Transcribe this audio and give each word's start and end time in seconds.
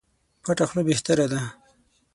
پټه 0.43 0.65
خوله 0.69 0.81
بهتره 0.87 1.25
ده. 1.31 1.41